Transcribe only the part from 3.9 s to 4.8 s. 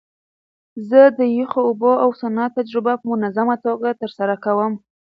ترسره کوم.